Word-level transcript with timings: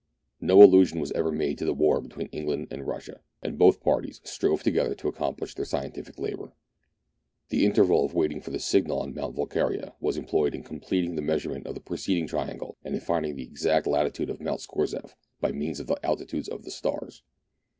No 0.39 0.63
allusion 0.63 0.99
was 0.99 1.11
ever 1.11 1.31
made 1.31 1.59
to 1.59 1.65
the 1.65 1.75
war 1.75 2.01
between 2.01 2.25
England 2.31 2.69
and 2.71 2.87
Russia, 2.87 3.19
and 3.43 3.55
both 3.59 3.81
parties 3.83 4.19
strove 4.23 4.63
together 4.63 4.95
to 4.95 5.07
accomplish 5.07 5.53
their 5.53 5.63
scientific 5.63 6.17
labour. 6.17 6.53
The 7.49 7.67
interval 7.67 8.03
of 8.03 8.15
waiting 8.15 8.41
for 8.41 8.49
the 8.49 8.57
signal 8.57 8.99
on 8.99 9.13
Mount 9.13 9.35
Volquiria 9.35 9.93
was 9.99 10.17
employed 10.17 10.55
in 10.55 10.63
completing 10.63 11.13
the 11.17 11.21
measurement 11.21 11.67
of 11.67 11.75
the 11.75 11.81
preceding 11.81 12.25
triangle 12.25 12.77
and 12.83 12.95
in 12.95 13.01
finding 13.01 13.35
the 13.35 13.43
exact 13.45 13.85
latitude 13.85 14.31
of 14.31 14.41
Mount 14.41 14.61
Scorzcf 14.61 15.13
by 15.39 15.51
means 15.51 15.79
of 15.79 15.85
the 15.85 16.03
altitudes 16.03 16.47
of 16.47 16.63
the 16.63 16.71
stars. 16.71 17.21